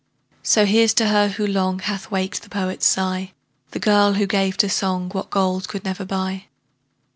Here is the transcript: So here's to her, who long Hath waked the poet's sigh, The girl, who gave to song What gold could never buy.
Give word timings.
So 0.41 0.65
here's 0.65 0.95
to 0.95 1.09
her, 1.09 1.27
who 1.27 1.45
long 1.45 1.77
Hath 1.77 2.09
waked 2.09 2.41
the 2.41 2.49
poet's 2.49 2.87
sigh, 2.87 3.33
The 3.69 3.77
girl, 3.77 4.13
who 4.13 4.25
gave 4.25 4.57
to 4.57 4.67
song 4.67 5.09
What 5.11 5.29
gold 5.29 5.67
could 5.67 5.83
never 5.85 6.05
buy. 6.05 6.45